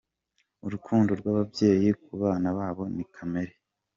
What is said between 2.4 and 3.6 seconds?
babo ni kamere.